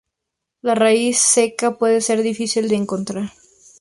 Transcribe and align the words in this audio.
La 0.61 0.73
raíz 0.73 1.19
seca 1.19 1.77
puede 1.77 2.01
ser 2.01 2.23
difícil 2.23 2.67
de 2.69 2.75
encontrar. 2.75 3.29